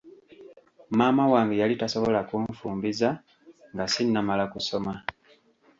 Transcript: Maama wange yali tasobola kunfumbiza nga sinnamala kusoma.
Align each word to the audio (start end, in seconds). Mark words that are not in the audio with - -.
Maama 0.97 1.23
wange 1.33 1.55
yali 1.61 1.75
tasobola 1.81 2.19
kunfumbiza 2.29 3.09
nga 3.73 3.85
sinnamala 3.93 4.43
kusoma. 4.53 4.93